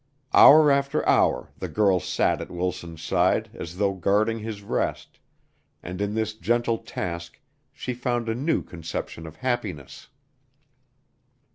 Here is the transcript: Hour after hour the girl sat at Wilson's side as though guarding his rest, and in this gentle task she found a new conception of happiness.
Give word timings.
Hour 0.33 0.71
after 0.71 1.07
hour 1.07 1.51
the 1.59 1.67
girl 1.67 1.99
sat 1.99 2.41
at 2.41 2.49
Wilson's 2.49 3.03
side 3.03 3.51
as 3.53 3.77
though 3.77 3.93
guarding 3.93 4.39
his 4.39 4.63
rest, 4.63 5.19
and 5.83 6.01
in 6.01 6.15
this 6.15 6.33
gentle 6.33 6.79
task 6.79 7.39
she 7.71 7.93
found 7.93 8.27
a 8.27 8.33
new 8.33 8.63
conception 8.63 9.27
of 9.27 9.35
happiness. 9.35 10.07